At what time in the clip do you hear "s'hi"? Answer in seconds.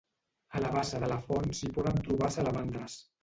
1.59-1.71